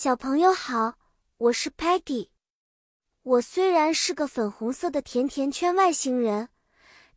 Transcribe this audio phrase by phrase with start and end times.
[0.00, 0.96] 小朋友好，
[1.38, 2.28] 我是 Peggy。
[3.24, 6.50] 我虽然是个粉红色的甜甜圈外星人，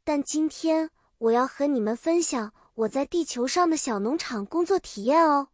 [0.03, 0.89] 但今天
[1.19, 5.49] 我要和你们分享我在地球上的小农场工作体验哦。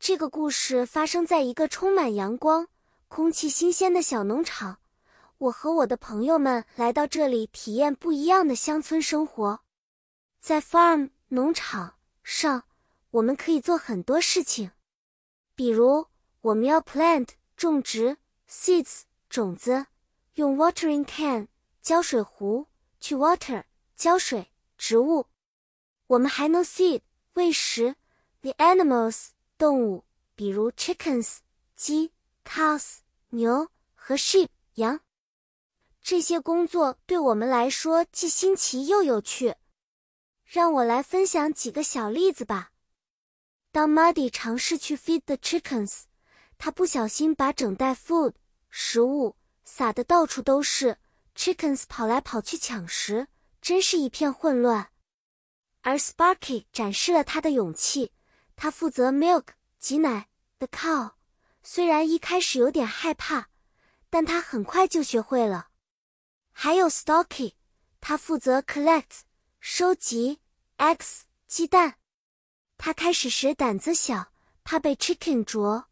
[0.00, 2.66] 这个故事发生在一个充满阳光、
[3.06, 4.80] 空气新鲜的小农场。
[5.38, 9.60] 我和我的朋友们来到这里体验不一样的乡村生活。
[10.40, 11.94] 在 farm 农场
[12.24, 12.64] 上，
[13.12, 14.72] 我们可以做很多事情，
[15.54, 16.08] 比如
[16.42, 18.16] 我们要 plant 种植
[18.48, 19.86] seeds 种子，
[20.34, 21.48] 用 watering can
[21.82, 25.26] 浇水壶去 water 浇水植物。
[26.06, 27.02] 我们还能 seed
[27.34, 27.96] 喂食
[28.40, 31.38] the animals 动物，比如 chickens
[31.76, 32.12] 鸡
[32.44, 32.98] ，cows
[33.28, 35.00] 牛和 sheep 羊。
[36.02, 39.56] 这些工作对我们来说既新奇又有趣。
[40.44, 42.72] 让我来分享几个小例子吧。
[43.70, 46.04] 当 Muddy 尝试去 feed the chickens，
[46.62, 48.34] 他不小心把整袋 food
[48.68, 50.98] 食物撒得到处都是
[51.34, 53.28] ，chickens 跑来跑去抢食，
[53.62, 54.90] 真是一片混乱。
[55.80, 58.12] 而 Sparky 展示了他的勇气，
[58.56, 59.46] 他负责 milk
[59.78, 61.12] 挤奶 the cow，
[61.62, 63.46] 虽然一开始有点害怕，
[64.10, 65.68] 但他很快就学会了。
[66.52, 67.54] 还有 Stocky，
[68.02, 69.20] 他负责 collect
[69.60, 70.40] 收集
[70.76, 71.94] eggs 鸡蛋。
[72.76, 74.30] 他开始时胆子小，
[74.62, 75.86] 怕被 chicken 啄，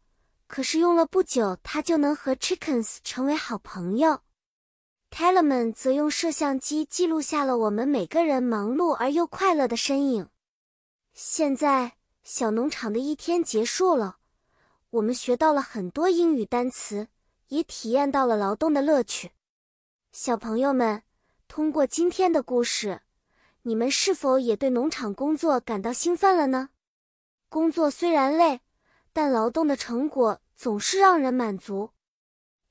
[0.49, 4.21] 可是用了不久，他就能和 chickens 成为好朋友。
[5.11, 10.27] Tellerman 则用摄像机记录下了我们每个人忙碌而又快乐的身影。
[11.13, 14.17] 现在，小农场的一天结束了，
[14.89, 17.09] 我们学到了很多英语单词，
[17.49, 19.31] 也体验到了劳动的乐趣。
[20.11, 21.03] 小朋友们，
[21.47, 23.01] 通过今天的故事，
[23.61, 26.69] 你们是否也对农场工作感到兴奋了呢？
[27.49, 28.61] 工作虽然累，
[29.21, 31.91] 但劳动的成果总是让人满足。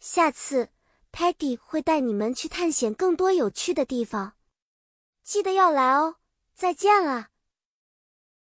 [0.01, 0.71] 下次
[1.13, 4.33] ，Paddy 会带你们去探险更多有趣的地方，
[5.23, 6.15] 记得要来哦！
[6.55, 7.29] 再见了。